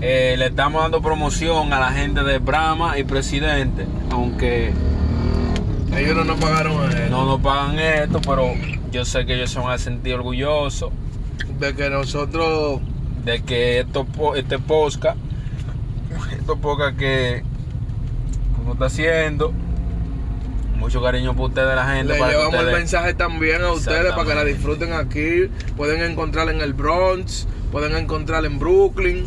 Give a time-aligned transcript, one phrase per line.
[0.00, 4.72] Eh, le estamos dando promoción a la gente de Brahma y Presidente, aunque
[5.94, 8.52] Ellos no nos pagaron eh, no nos pagan esto, pero
[8.90, 10.90] yo sé que ellos se van a sentir orgullosos
[11.58, 12.80] de que nosotros
[13.24, 15.16] de que esto, este posca,
[16.32, 17.42] esto poca que
[18.62, 19.52] uno está haciendo,
[20.76, 22.14] mucho cariño por ustedes, la gente.
[22.14, 25.50] le para llevamos el mensaje también a ustedes para que la disfruten aquí.
[25.76, 29.26] Pueden encontrarla en el Bronx, pueden encontrarla en Brooklyn.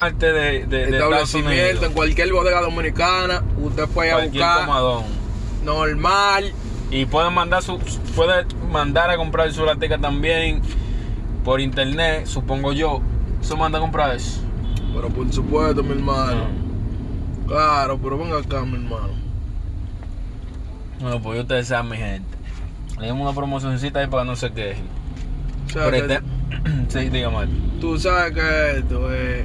[0.00, 5.04] Parte de, de, de Establecimiento, en cualquier bodega dominicana, usted puede cualquier buscar comadón.
[5.64, 6.52] normal.
[6.90, 7.78] Y pueden mandar su,
[8.16, 10.62] puede mandar a comprar su latica también
[11.44, 13.00] por internet, supongo yo.
[13.42, 14.40] ¿Se manda a comprar eso?
[14.94, 16.46] Pero por supuesto, mi hermano.
[17.46, 19.10] Claro, pero venga acá, mi hermano.
[21.00, 22.36] Bueno, pues ustedes sean mi gente.
[22.98, 24.84] Le damos una promocioncita ahí para no se quejen.
[25.66, 26.20] O sea, que este-
[26.88, 27.46] sí, dígame.
[27.80, 29.44] tú sabes que esto es